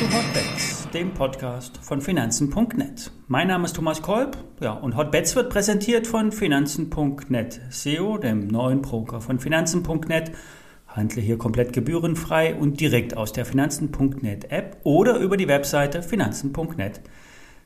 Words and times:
zu 0.00 0.06
Hotbets, 0.06 0.88
dem 0.94 1.12
Podcast 1.12 1.76
von 1.82 2.00
Finanzen.net. 2.00 3.10
Mein 3.28 3.48
Name 3.48 3.66
ist 3.66 3.76
Thomas 3.76 4.00
Kolb 4.00 4.38
ja, 4.58 4.72
und 4.72 4.96
Hotbets 4.96 5.36
wird 5.36 5.50
präsentiert 5.50 6.06
von 6.06 6.32
Finanzen.net, 6.32 7.60
SEO, 7.68 8.16
dem 8.16 8.46
neuen 8.46 8.80
Broker 8.80 9.20
von 9.20 9.38
Finanzen.net. 9.38 10.32
Handle 10.88 11.20
hier 11.20 11.36
komplett 11.36 11.74
gebührenfrei 11.74 12.54
und 12.54 12.80
direkt 12.80 13.14
aus 13.14 13.34
der 13.34 13.44
Finanzen.net 13.44 14.50
App 14.50 14.78
oder 14.84 15.18
über 15.18 15.36
die 15.36 15.48
Webseite 15.48 16.02
finanzen.net 16.02 17.02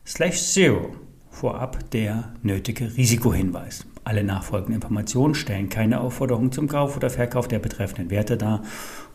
slash 0.05 0.43
zero. 0.43 0.97
Vorab 1.31 1.89
der 1.93 2.35
nötige 2.43 2.97
Risikohinweis. 2.97 3.87
Alle 4.07 4.23
nachfolgenden 4.23 4.75
Informationen 4.75 5.35
stellen 5.35 5.71
keine 5.71 6.01
Aufforderung 6.01 6.53
zum 6.53 6.69
Kauf 6.69 6.95
oder 6.95 7.09
Verkauf 7.09 7.49
der 7.49 7.59
betreffenden 7.59 8.11
Werte 8.11 8.37
dar. 8.37 8.63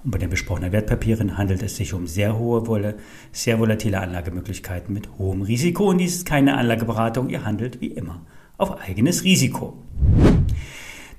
Und 0.04 0.10
bei 0.10 0.18
den 0.18 0.32
besprochenen 0.32 0.72
Wertpapieren 0.72 1.38
handelt 1.38 1.62
es 1.62 1.78
sich 1.78 1.94
um 1.94 2.08
sehr 2.08 2.40
hohe, 2.40 2.96
sehr 3.32 3.60
volatile 3.60 4.00
Anlagemöglichkeiten 4.00 4.92
mit 4.92 5.08
hohem 5.20 5.44
Risiko. 5.44 5.90
Und 5.90 6.00
dies 6.00 6.16
ist 6.16 6.26
keine 6.26 6.58
Anlageberatung. 6.58 7.30
Ihr 7.30 7.46
handelt 7.46 7.82
wie 7.82 7.88
immer 7.88 8.26
auf 8.58 8.82
eigenes 8.82 9.24
Risiko. 9.24 9.78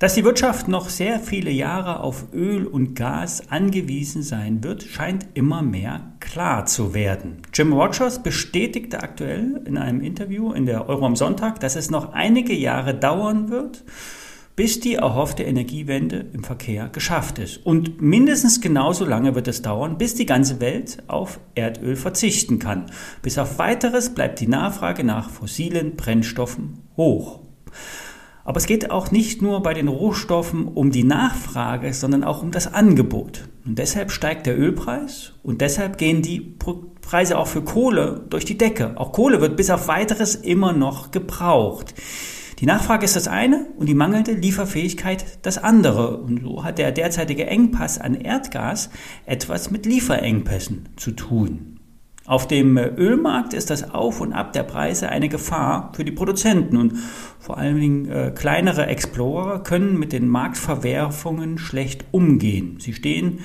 Dass 0.01 0.15
die 0.15 0.23
Wirtschaft 0.23 0.67
noch 0.67 0.89
sehr 0.89 1.19
viele 1.19 1.51
Jahre 1.51 1.99
auf 1.99 2.33
Öl 2.33 2.65
und 2.65 2.95
Gas 2.95 3.51
angewiesen 3.51 4.23
sein 4.23 4.63
wird, 4.63 4.81
scheint 4.81 5.27
immer 5.35 5.61
mehr 5.61 6.13
klar 6.19 6.65
zu 6.65 6.95
werden. 6.95 7.43
Jim 7.53 7.71
Rogers 7.71 8.23
bestätigte 8.23 9.03
aktuell 9.03 9.61
in 9.63 9.77
einem 9.77 10.01
Interview 10.01 10.53
in 10.53 10.65
der 10.65 10.89
Euro 10.89 11.05
am 11.05 11.15
Sonntag, 11.15 11.59
dass 11.59 11.75
es 11.75 11.91
noch 11.91 12.13
einige 12.13 12.55
Jahre 12.55 12.95
dauern 12.95 13.51
wird, 13.51 13.83
bis 14.55 14.79
die 14.79 14.95
erhoffte 14.95 15.43
Energiewende 15.43 16.25
im 16.33 16.43
Verkehr 16.43 16.89
geschafft 16.89 17.37
ist. 17.37 17.63
Und 17.63 18.01
mindestens 18.01 18.59
genauso 18.59 19.05
lange 19.05 19.35
wird 19.35 19.47
es 19.47 19.61
dauern, 19.61 19.99
bis 19.99 20.15
die 20.15 20.25
ganze 20.25 20.59
Welt 20.59 20.97
auf 21.05 21.39
Erdöl 21.53 21.95
verzichten 21.95 22.57
kann. 22.57 22.87
Bis 23.21 23.37
auf 23.37 23.59
weiteres 23.59 24.15
bleibt 24.15 24.39
die 24.39 24.47
Nachfrage 24.47 25.03
nach 25.03 25.29
fossilen 25.29 25.95
Brennstoffen 25.95 26.79
hoch. 26.97 27.50
Aber 28.43 28.57
es 28.57 28.65
geht 28.65 28.89
auch 28.91 29.11
nicht 29.11 29.41
nur 29.41 29.61
bei 29.61 29.73
den 29.73 29.87
Rohstoffen 29.87 30.67
um 30.67 30.91
die 30.91 31.03
Nachfrage, 31.03 31.93
sondern 31.93 32.23
auch 32.23 32.41
um 32.41 32.51
das 32.51 32.73
Angebot. 32.73 33.49
Und 33.65 33.77
deshalb 33.77 34.11
steigt 34.11 34.47
der 34.47 34.59
Ölpreis 34.59 35.33
und 35.43 35.61
deshalb 35.61 35.97
gehen 35.97 36.21
die 36.21 36.57
Preise 37.01 37.37
auch 37.37 37.47
für 37.47 37.61
Kohle 37.61 38.25
durch 38.29 38.45
die 38.45 38.57
Decke. 38.57 38.97
Auch 38.97 39.11
Kohle 39.11 39.41
wird 39.41 39.57
bis 39.57 39.69
auf 39.69 39.87
weiteres 39.87 40.35
immer 40.35 40.73
noch 40.73 41.11
gebraucht. 41.11 41.93
Die 42.59 42.67
Nachfrage 42.67 43.05
ist 43.05 43.15
das 43.15 43.27
eine 43.27 43.67
und 43.77 43.87
die 43.87 43.95
mangelnde 43.95 44.33
Lieferfähigkeit 44.33 45.25
das 45.41 45.57
andere. 45.57 46.17
Und 46.17 46.43
so 46.43 46.63
hat 46.63 46.77
der 46.77 46.91
derzeitige 46.91 47.47
Engpass 47.47 47.97
an 47.97 48.13
Erdgas 48.13 48.91
etwas 49.25 49.71
mit 49.71 49.87
Lieferengpässen 49.87 50.89
zu 50.95 51.11
tun. 51.11 51.70
Auf 52.25 52.47
dem 52.47 52.77
Ölmarkt 52.77 53.53
ist 53.53 53.71
das 53.71 53.89
Auf 53.89 54.21
und 54.21 54.31
Ab 54.31 54.53
der 54.53 54.61
Preise 54.61 55.09
eine 55.09 55.27
Gefahr 55.27 55.91
für 55.95 56.05
die 56.05 56.11
Produzenten 56.11 56.77
und 56.77 56.93
vor 57.39 57.57
allen 57.57 57.79
Dingen 57.79 58.09
äh, 58.09 58.31
kleinere 58.33 58.85
Explorer 58.85 59.63
können 59.63 59.97
mit 59.97 60.13
den 60.13 60.27
Marktverwerfungen 60.27 61.57
schlecht 61.57 62.05
umgehen. 62.11 62.77
Sie 62.79 62.93
stehen, 62.93 63.39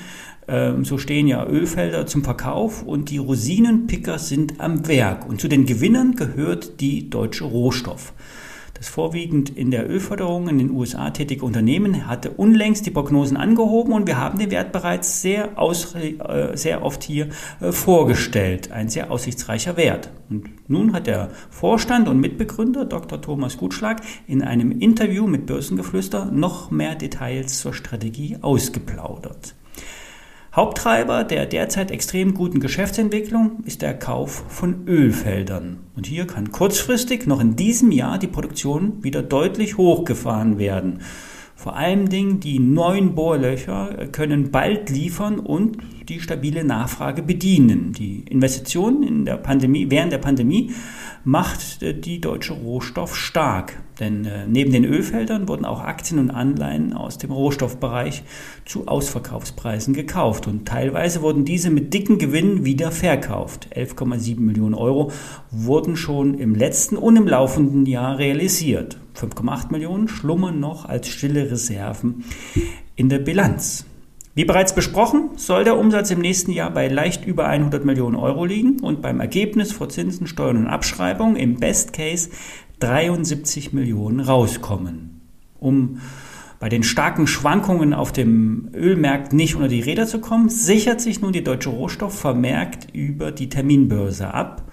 äh, 0.46 0.72
so 0.82 0.98
stehen 0.98 1.26
ja 1.26 1.46
Ölfelder 1.46 2.06
zum 2.06 2.22
Verkauf 2.22 2.82
und 2.82 3.08
die 3.08 3.16
Rosinenpicker 3.16 4.18
sind 4.18 4.60
am 4.60 4.86
Werk 4.86 5.26
und 5.26 5.40
zu 5.40 5.48
den 5.48 5.64
Gewinnern 5.64 6.14
gehört 6.14 6.78
die 6.80 7.08
deutsche 7.08 7.44
Rohstoff. 7.44 8.12
Das 8.76 8.88
vorwiegend 8.88 9.48
in 9.48 9.70
der 9.70 9.88
Ölförderung 9.88 10.48
in 10.48 10.58
den 10.58 10.70
USA 10.70 11.08
tätige 11.10 11.46
Unternehmen 11.46 12.06
hatte 12.06 12.30
unlängst 12.30 12.84
die 12.84 12.90
Prognosen 12.90 13.38
angehoben 13.38 13.94
und 13.94 14.06
wir 14.06 14.18
haben 14.18 14.38
den 14.38 14.50
Wert 14.50 14.72
bereits 14.72 15.22
sehr, 15.22 15.58
aus, 15.58 15.94
äh, 15.94 16.54
sehr 16.54 16.84
oft 16.84 17.02
hier 17.02 17.28
äh, 17.60 17.72
vorgestellt. 17.72 18.72
Ein 18.72 18.90
sehr 18.90 19.10
aussichtsreicher 19.10 19.78
Wert. 19.78 20.10
Und 20.28 20.50
nun 20.68 20.92
hat 20.92 21.06
der 21.06 21.30
Vorstand 21.48 22.06
und 22.06 22.20
Mitbegründer 22.20 22.84
Dr. 22.84 23.20
Thomas 23.22 23.56
Gutschlag 23.56 24.02
in 24.26 24.42
einem 24.42 24.72
Interview 24.72 25.26
mit 25.26 25.46
Börsengeflüster 25.46 26.26
noch 26.26 26.70
mehr 26.70 26.96
Details 26.96 27.60
zur 27.60 27.72
Strategie 27.72 28.36
ausgeplaudert. 28.42 29.54
Haupttreiber 30.56 31.22
der 31.22 31.44
derzeit 31.44 31.90
extrem 31.90 32.32
guten 32.32 32.60
Geschäftsentwicklung 32.60 33.62
ist 33.66 33.82
der 33.82 33.92
Kauf 33.92 34.42
von 34.48 34.88
Ölfeldern. 34.88 35.80
Und 35.94 36.06
hier 36.06 36.26
kann 36.26 36.50
kurzfristig 36.50 37.26
noch 37.26 37.42
in 37.42 37.56
diesem 37.56 37.92
Jahr 37.92 38.18
die 38.18 38.26
Produktion 38.26 39.04
wieder 39.04 39.22
deutlich 39.22 39.76
hochgefahren 39.76 40.58
werden. 40.58 41.02
Vor 41.56 41.76
allen 41.76 42.08
Dingen 42.08 42.40
die 42.40 42.58
neuen 42.58 43.14
Bohrlöcher 43.14 44.06
können 44.12 44.50
bald 44.50 44.88
liefern 44.88 45.40
und 45.40 45.76
die 46.08 46.20
stabile 46.20 46.64
Nachfrage 46.64 47.22
bedienen. 47.22 47.92
Die 47.92 48.20
Investitionen 48.20 49.02
in 49.02 49.24
der 49.24 49.36
Pandemie, 49.36 49.90
während 49.90 50.12
der 50.12 50.18
Pandemie 50.18 50.72
macht 51.24 51.82
die 51.82 52.20
deutsche 52.20 52.52
Rohstoff 52.52 53.16
stark. 53.16 53.82
Denn 53.98 54.24
äh, 54.24 54.46
neben 54.46 54.72
den 54.72 54.84
Ölfeldern 54.84 55.48
wurden 55.48 55.64
auch 55.64 55.80
Aktien 55.80 56.18
und 56.20 56.30
Anleihen 56.30 56.92
aus 56.92 57.18
dem 57.18 57.32
Rohstoffbereich 57.32 58.22
zu 58.64 58.86
Ausverkaufspreisen 58.86 59.94
gekauft. 59.94 60.46
Und 60.46 60.68
teilweise 60.68 61.22
wurden 61.22 61.44
diese 61.44 61.70
mit 61.70 61.94
dicken 61.94 62.18
Gewinnen 62.18 62.64
wieder 62.64 62.90
verkauft. 62.90 63.68
11,7 63.74 64.38
Millionen 64.40 64.74
Euro 64.74 65.10
wurden 65.50 65.96
schon 65.96 66.34
im 66.34 66.54
letzten 66.54 66.96
und 66.96 67.16
im 67.16 67.26
laufenden 67.26 67.86
Jahr 67.86 68.18
realisiert. 68.18 68.98
5,8 69.16 69.72
Millionen 69.72 70.08
schlummern 70.08 70.60
noch 70.60 70.84
als 70.84 71.08
stille 71.08 71.50
Reserven 71.50 72.24
in 72.96 73.08
der 73.08 73.18
Bilanz. 73.18 73.86
Wie 74.36 74.44
bereits 74.44 74.74
besprochen, 74.74 75.30
soll 75.36 75.64
der 75.64 75.78
Umsatz 75.78 76.10
im 76.10 76.20
nächsten 76.20 76.52
Jahr 76.52 76.70
bei 76.70 76.88
leicht 76.88 77.24
über 77.24 77.46
100 77.46 77.86
Millionen 77.86 78.16
Euro 78.16 78.44
liegen 78.44 78.80
und 78.80 79.00
beim 79.00 79.18
Ergebnis 79.18 79.72
vor 79.72 79.88
Zinsen, 79.88 80.26
Steuern 80.26 80.58
und 80.58 80.66
Abschreibung 80.66 81.36
im 81.36 81.56
Best 81.56 81.94
Case 81.94 82.28
73 82.80 83.72
Millionen 83.72 84.20
rauskommen. 84.20 85.22
Um 85.58 86.02
bei 86.58 86.68
den 86.68 86.82
starken 86.82 87.26
Schwankungen 87.26 87.92
auf 87.92 88.12
dem 88.12 88.70
Ölmarkt 88.74 89.32
nicht 89.32 89.54
unter 89.54 89.68
die 89.68 89.80
Räder 89.80 90.06
zu 90.06 90.20
kommen, 90.20 90.48
sichert 90.48 91.00
sich 91.00 91.20
nun 91.20 91.32
die 91.32 91.44
deutsche 91.44 91.70
Rohstoff 91.70 92.18
vermerkt 92.18 92.88
über 92.92 93.32
die 93.32 93.48
Terminbörse 93.48 94.32
ab 94.32 94.70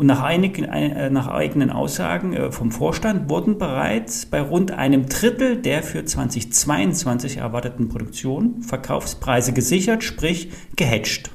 und 0.00 0.06
nach, 0.06 0.22
einigen, 0.22 0.64
äh, 0.64 1.10
nach 1.10 1.28
eigenen 1.28 1.68
Aussagen 1.70 2.32
äh, 2.32 2.50
vom 2.50 2.72
Vorstand 2.72 3.28
wurden 3.28 3.58
bereits 3.58 4.24
bei 4.24 4.40
rund 4.40 4.70
einem 4.70 5.06
Drittel 5.06 5.56
der 5.56 5.82
für 5.82 6.04
2022 6.04 7.36
erwarteten 7.36 7.88
Produktion 7.90 8.62
Verkaufspreise 8.62 9.52
gesichert, 9.52 10.02
sprich 10.02 10.52
gehatcht. 10.74 11.30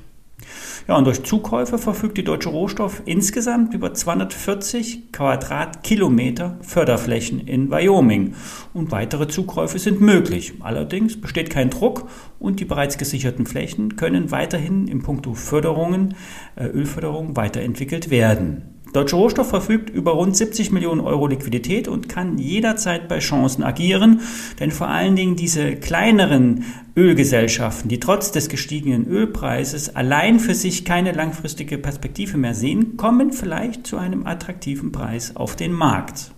Ja, 0.87 0.97
und 0.97 1.05
durch 1.05 1.23
Zukäufe 1.23 1.77
verfügt 1.77 2.17
die 2.17 2.23
Deutsche 2.23 2.49
Rohstoff 2.49 3.01
insgesamt 3.05 3.73
über 3.73 3.93
240 3.93 5.11
Quadratkilometer 5.11 6.57
Förderflächen 6.61 7.39
in 7.47 7.71
Wyoming. 7.71 8.35
Und 8.73 8.91
weitere 8.91 9.27
Zukäufe 9.27 9.79
sind 9.79 10.01
möglich. 10.01 10.53
Allerdings 10.59 11.19
besteht 11.19 11.49
kein 11.49 11.69
Druck 11.69 12.07
und 12.39 12.59
die 12.59 12.65
bereits 12.65 12.97
gesicherten 12.97 13.45
Flächen 13.45 13.95
können 13.95 14.31
weiterhin 14.31 14.87
im 14.87 15.01
Punkto 15.01 15.33
Förderungen, 15.33 16.15
äh, 16.55 16.65
Ölförderung 16.65 17.35
weiterentwickelt 17.35 18.09
werden. 18.09 18.74
Deutsche 18.93 19.15
Rohstoff 19.15 19.49
verfügt 19.49 19.89
über 19.89 20.11
rund 20.11 20.37
70 20.37 20.71
Millionen 20.71 21.01
Euro 21.01 21.27
Liquidität 21.27 21.87
und 21.87 22.07
kann 22.07 22.37
jederzeit 22.37 23.07
bei 23.07 23.19
Chancen 23.19 23.63
agieren, 23.63 24.21
denn 24.59 24.71
vor 24.71 24.87
allen 24.87 25.15
Dingen 25.15 25.35
diese 25.35 25.75
kleineren 25.75 26.63
Ölgesellschaften, 26.95 27.89
die 27.89 27.99
trotz 27.99 28.31
des 28.31 28.47
gestiegenen 28.47 29.05
Ölpreises 29.07 29.95
allein 29.95 30.39
für 30.39 30.55
sich 30.55 30.85
keine 30.85 31.11
langfristige 31.11 31.77
Perspektive 31.77 32.37
mehr 32.37 32.53
sehen, 32.53 32.95
kommen 32.95 33.33
vielleicht 33.33 33.85
zu 33.85 33.97
einem 33.97 34.25
attraktiven 34.25 34.91
Preis 34.91 35.35
auf 35.35 35.55
den 35.55 35.73
Markt. 35.73 36.31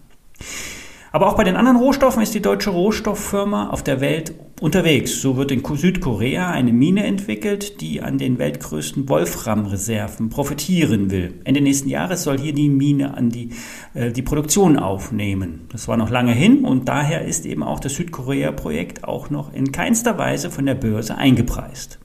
Aber 1.11 1.27
auch 1.27 1.35
bei 1.35 1.43
den 1.43 1.55
anderen 1.55 1.77
Rohstoffen 1.77 2.21
ist 2.21 2.33
die 2.33 2.41
deutsche 2.41 2.69
Rohstofffirma 2.69 3.69
auf 3.69 3.83
der 3.83 4.01
Welt 4.01 4.33
unterwegs. 4.59 5.21
So 5.21 5.37
wird 5.37 5.51
in 5.51 5.63
Südkorea 5.63 6.49
eine 6.49 6.73
Mine 6.73 7.05
entwickelt, 7.05 7.79
die 7.81 8.01
an 8.01 8.17
den 8.17 8.39
weltgrößten 8.39 9.07
Wolframreserven 9.07 10.29
profitieren 10.29 11.11
will. 11.11 11.35
Ende 11.43 11.61
nächsten 11.61 11.89
Jahres 11.89 12.23
soll 12.23 12.39
hier 12.39 12.53
die 12.53 12.69
Mine 12.69 13.15
an 13.15 13.29
die, 13.29 13.51
äh, 13.93 14.11
die 14.11 14.21
Produktion 14.21 14.77
aufnehmen. 14.77 15.67
Das 15.71 15.87
war 15.87 15.97
noch 15.97 16.09
lange 16.09 16.33
hin 16.33 16.65
und 16.65 16.87
daher 16.87 17.25
ist 17.25 17.45
eben 17.45 17.63
auch 17.63 17.79
das 17.79 17.95
Südkorea-Projekt 17.95 19.03
auch 19.03 19.29
noch 19.29 19.53
in 19.53 19.71
keinster 19.71 20.17
Weise 20.17 20.49
von 20.49 20.65
der 20.65 20.75
Börse 20.75 21.15
eingepreist. 21.17 21.99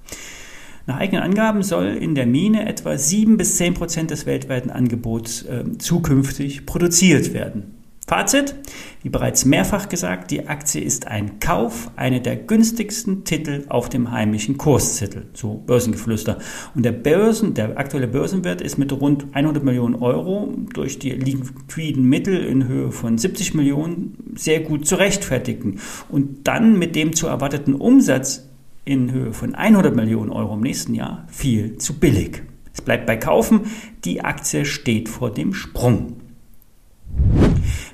Nach 0.87 0.99
eigenen 0.99 1.23
Angaben 1.23 1.63
soll 1.63 1.87
in 1.87 2.15
der 2.15 2.27
Mine 2.27 2.67
etwa 2.69 2.99
sieben 2.99 3.37
bis 3.37 3.57
zehn 3.57 3.73
Prozent 3.75 4.11
des 4.11 4.27
weltweiten 4.27 4.71
Angebots 4.71 5.43
äh, 5.43 5.65
zukünftig 5.79 6.67
produziert 6.67 7.33
werden. 7.33 7.82
Fazit, 8.13 8.55
wie 9.03 9.09
bereits 9.09 9.47
mehrfach 9.47 9.89
gesagt, 9.89 10.31
die 10.33 10.47
Aktie 10.47 10.83
ist 10.83 11.07
ein 11.07 11.41
Kauf, 11.41 11.91
eine 11.97 12.21
der 12.21 12.37
günstigsten 12.37 13.25
Titel 13.25 13.65
auf 13.71 13.89
dem 13.89 14.11
heimischen 14.11 14.59
Kurszettel, 14.59 15.29
so 15.33 15.55
Börsengeflüster. 15.55 16.37
Und 16.75 16.85
der 16.85 16.93
Börsen, 16.93 17.55
der 17.55 17.79
aktuelle 17.79 18.09
Börsenwert 18.09 18.61
ist 18.61 18.77
mit 18.77 18.93
rund 18.93 19.29
100 19.33 19.65
Millionen 19.65 19.95
Euro 19.95 20.53
durch 20.75 20.99
die 20.99 21.13
liquiden 21.13 22.05
Mittel 22.05 22.37
in 22.45 22.69
Höhe 22.69 22.93
von 22.93 23.17
70 23.17 23.55
Millionen 23.55 24.35
sehr 24.37 24.61
gut 24.61 24.87
zu 24.87 24.97
rechtfertigen. 24.97 25.81
Und 26.11 26.47
dann 26.47 26.79
mit 26.79 26.95
dem 26.95 27.15
zu 27.15 27.29
erwarteten 27.29 27.75
Umsatz 27.75 28.47
in 28.85 29.11
Höhe 29.11 29.33
von 29.33 29.55
100 29.55 29.97
Millionen 29.97 30.29
Euro 30.29 30.53
im 30.53 30.61
nächsten 30.61 30.95
Jahr 30.95 31.25
viel 31.29 31.79
zu 31.79 31.99
billig. 31.99 32.43
Es 32.75 32.83
bleibt 32.83 33.07
bei 33.07 33.17
Kaufen, 33.17 33.63
die 34.05 34.23
Aktie 34.23 34.67
steht 34.67 35.09
vor 35.09 35.33
dem 35.33 35.55
Sprung. 35.55 36.17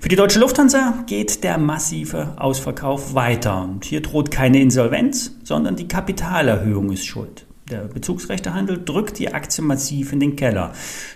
Für 0.00 0.08
die 0.08 0.16
deutsche 0.16 0.38
Lufthansa 0.38 1.04
geht 1.06 1.44
der 1.44 1.58
massive 1.58 2.34
Ausverkauf 2.36 3.14
weiter 3.14 3.62
und 3.62 3.84
hier 3.84 4.00
droht 4.00 4.30
keine 4.30 4.60
Insolvenz, 4.60 5.36
sondern 5.44 5.76
die 5.76 5.88
Kapitalerhöhung 5.88 6.92
ist 6.92 7.06
schuld. 7.06 7.46
Der 7.70 7.80
Bezugsrechtehandel 7.80 8.82
drückt 8.82 9.18
die 9.18 9.34
Aktie 9.34 9.62
massiv 9.62 10.14
in 10.14 10.20
den 10.20 10.36
Keller. 10.36 10.72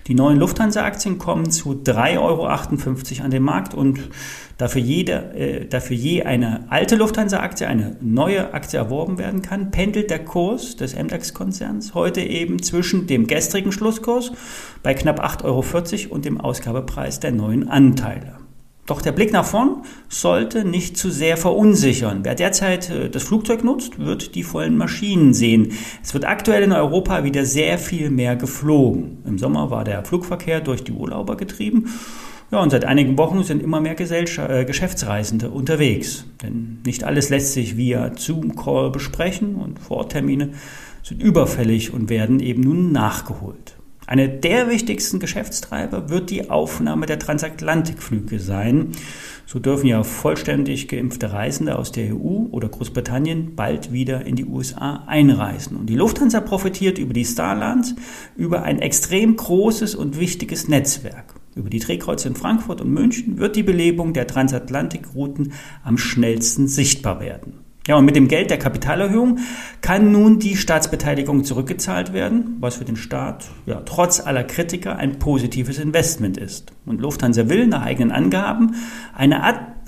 Die 0.06 0.14
neuen 0.14 0.38
Lufthansa-Aktien 0.38 1.16
kommen 1.16 1.50
zu 1.50 1.72
3,58 1.72 2.18
Euro 2.18 3.24
an 3.24 3.30
den 3.30 3.42
Markt 3.42 3.72
und 3.72 4.00
dafür, 4.58 4.82
jede, 4.82 5.32
äh, 5.34 5.66
dafür 5.66 5.96
je 5.96 6.24
eine 6.24 6.66
alte 6.68 6.96
Lufthansa-Aktie, 6.96 7.66
eine 7.66 7.96
neue 8.02 8.52
Aktie 8.52 8.78
erworben 8.78 9.16
werden 9.16 9.40
kann, 9.40 9.70
pendelt 9.70 10.10
der 10.10 10.24
Kurs 10.24 10.76
des 10.76 10.94
MDAX-Konzerns 10.94 11.94
heute 11.94 12.20
eben 12.20 12.62
zwischen 12.62 13.06
dem 13.06 13.26
gestrigen 13.26 13.72
Schlusskurs 13.72 14.32
bei 14.82 14.92
knapp 14.92 15.24
8,40 15.24 15.44
Euro 16.04 16.14
und 16.14 16.26
dem 16.26 16.38
Ausgabepreis 16.38 17.18
der 17.20 17.32
neuen 17.32 17.68
Anteile. 17.68 18.41
Doch 18.86 19.00
der 19.00 19.12
Blick 19.12 19.32
nach 19.32 19.44
vorn 19.44 19.82
sollte 20.08 20.64
nicht 20.64 20.96
zu 20.96 21.10
sehr 21.10 21.36
verunsichern. 21.36 22.20
Wer 22.24 22.34
derzeit 22.34 22.90
äh, 22.90 23.08
das 23.08 23.22
Flugzeug 23.22 23.62
nutzt, 23.62 23.98
wird 24.00 24.34
die 24.34 24.42
vollen 24.42 24.76
Maschinen 24.76 25.34
sehen. 25.34 25.72
Es 26.02 26.14
wird 26.14 26.24
aktuell 26.24 26.64
in 26.64 26.72
Europa 26.72 27.22
wieder 27.22 27.46
sehr 27.46 27.78
viel 27.78 28.10
mehr 28.10 28.34
geflogen. 28.34 29.18
Im 29.24 29.38
Sommer 29.38 29.70
war 29.70 29.84
der 29.84 30.04
Flugverkehr 30.04 30.60
durch 30.60 30.82
die 30.82 30.92
Urlauber 30.92 31.36
getrieben. 31.36 31.90
Ja, 32.50 32.60
und 32.60 32.70
seit 32.70 32.84
einigen 32.84 33.16
Wochen 33.16 33.44
sind 33.44 33.62
immer 33.62 33.80
mehr 33.80 33.98
äh, 33.98 34.64
Geschäftsreisende 34.64 35.50
unterwegs. 35.50 36.26
Denn 36.42 36.80
nicht 36.84 37.04
alles 37.04 37.30
lässt 37.30 37.52
sich 37.52 37.76
via 37.76 38.10
Zoom-Call 38.16 38.90
besprechen 38.90 39.54
und 39.54 39.78
Vortermine 39.78 40.50
sind 41.04 41.22
überfällig 41.22 41.94
und 41.94 42.10
werden 42.10 42.40
eben 42.40 42.62
nun 42.62 42.90
nachgeholt. 42.90 43.76
Eine 44.12 44.28
der 44.28 44.68
wichtigsten 44.68 45.20
Geschäftstreiber 45.20 46.10
wird 46.10 46.28
die 46.28 46.50
Aufnahme 46.50 47.06
der 47.06 47.18
Transatlantikflüge 47.18 48.40
sein. 48.40 48.92
So 49.46 49.58
dürfen 49.58 49.86
ja 49.86 50.02
vollständig 50.02 50.88
geimpfte 50.88 51.32
Reisende 51.32 51.78
aus 51.78 51.92
der 51.92 52.14
EU 52.14 52.44
oder 52.50 52.68
Großbritannien 52.68 53.56
bald 53.56 53.90
wieder 53.90 54.26
in 54.26 54.36
die 54.36 54.44
USA 54.44 55.04
einreisen. 55.06 55.78
Und 55.78 55.86
die 55.86 55.94
Lufthansa 55.94 56.42
profitiert 56.42 56.98
über 56.98 57.14
die 57.14 57.24
Starlands 57.24 57.94
über 58.36 58.64
ein 58.64 58.80
extrem 58.80 59.34
großes 59.34 59.94
und 59.94 60.20
wichtiges 60.20 60.68
Netzwerk. 60.68 61.32
Über 61.54 61.70
die 61.70 61.78
Drehkreuze 61.78 62.28
in 62.28 62.34
Frankfurt 62.34 62.82
und 62.82 62.92
München 62.92 63.38
wird 63.38 63.56
die 63.56 63.62
Belebung 63.62 64.12
der 64.12 64.26
Transatlantikrouten 64.26 65.54
am 65.84 65.96
schnellsten 65.96 66.68
sichtbar 66.68 67.20
werden. 67.20 67.61
Ja, 67.88 67.96
und 67.96 68.04
mit 68.04 68.14
dem 68.14 68.28
Geld 68.28 68.50
der 68.50 68.58
Kapitalerhöhung 68.58 69.40
kann 69.80 70.12
nun 70.12 70.38
die 70.38 70.56
Staatsbeteiligung 70.56 71.42
zurückgezahlt 71.42 72.12
werden, 72.12 72.56
was 72.60 72.76
für 72.76 72.84
den 72.84 72.96
Staat 72.96 73.46
ja, 73.66 73.82
trotz 73.84 74.20
aller 74.20 74.44
Kritiker 74.44 74.96
ein 74.96 75.18
positives 75.18 75.78
Investment 75.78 76.36
ist. 76.36 76.72
Und 76.86 77.00
Lufthansa 77.00 77.48
will 77.48 77.66
nach 77.66 77.82
eigenen 77.82 78.12
Angaben 78.12 78.76
eine 79.14 79.42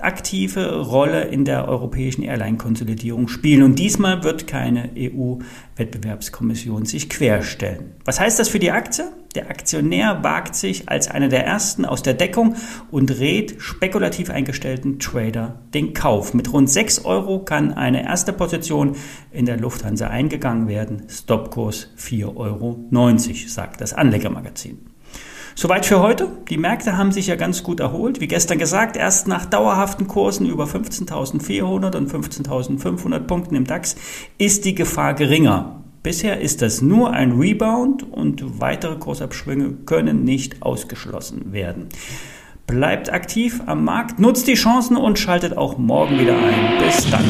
aktive 0.05 0.81
Rolle 0.81 1.23
in 1.23 1.43
der 1.45 1.67
europäischen 1.67 2.23
Airline-Konsolidierung 2.23 3.27
spielen. 3.27 3.63
Und 3.63 3.79
diesmal 3.79 4.23
wird 4.23 4.47
keine 4.47 4.91
EU-Wettbewerbskommission 4.97 6.85
sich 6.85 7.09
querstellen. 7.09 7.91
Was 8.05 8.19
heißt 8.19 8.39
das 8.39 8.49
für 8.49 8.59
die 8.59 8.71
Aktie? 8.71 9.11
Der 9.35 9.49
Aktionär 9.49 10.23
wagt 10.23 10.55
sich 10.55 10.87
als 10.87 11.09
einer 11.09 11.27
der 11.27 11.45
ersten 11.45 11.83
aus 11.83 12.01
der 12.01 12.13
Deckung 12.13 12.55
und 12.89 13.19
rät 13.19 13.55
spekulativ 13.57 14.29
eingestellten 14.29 14.97
Trader 14.99 15.59
den 15.73 15.93
Kauf. 15.93 16.33
Mit 16.33 16.53
rund 16.53 16.69
6 16.69 17.03
Euro 17.03 17.39
kann 17.39 17.73
eine 17.73 18.05
erste 18.05 18.31
Position 18.31 18.95
in 19.31 19.45
der 19.45 19.57
Lufthansa 19.57 20.07
eingegangen 20.07 20.69
werden. 20.69 21.03
Stopkurs 21.09 21.89
4,90 21.97 22.35
Euro, 22.37 22.85
sagt 23.47 23.81
das 23.81 23.93
Anlegermagazin. 23.93 24.94
Soweit 25.57 25.85
für 25.85 26.01
heute. 26.01 26.27
Die 26.49 26.57
Märkte 26.57 26.97
haben 26.97 27.13
sich 27.13 27.27
ja 27.27 27.37
ganz 27.37 27.63
gut 27.63 27.79
erholt. 27.79 28.19
Wie 28.19 28.27
gestern 28.27 28.57
gesagt, 28.57 28.97
erst 28.97 29.29
nach 29.29 29.45
dauerhaften 29.45 30.05
Kursen 30.05 30.45
über 30.47 30.65
15.400 30.65 31.95
und 31.95 32.11
15.500 32.11 33.19
Punkten 33.19 33.55
im 33.55 33.65
DAX 33.65 33.95
ist 34.37 34.65
die 34.65 34.75
Gefahr 34.75 35.13
geringer. 35.13 35.81
Bisher 36.03 36.41
ist 36.41 36.61
das 36.61 36.81
nur 36.81 37.13
ein 37.13 37.31
Rebound 37.31 38.03
und 38.03 38.59
weitere 38.59 38.97
Kursabschwünge 38.97 39.77
können 39.85 40.25
nicht 40.25 40.61
ausgeschlossen 40.61 41.53
werden. 41.53 41.87
Bleibt 42.67 43.13
aktiv 43.13 43.61
am 43.65 43.85
Markt, 43.85 44.19
nutzt 44.19 44.47
die 44.47 44.55
Chancen 44.55 44.97
und 44.97 45.17
schaltet 45.17 45.55
auch 45.55 45.77
morgen 45.77 46.19
wieder 46.19 46.35
ein. 46.35 46.83
Bis 46.83 47.09
dann. 47.09 47.23